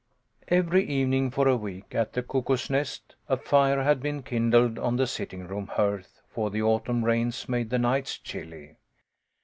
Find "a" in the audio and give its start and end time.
1.47-1.55, 3.29-3.37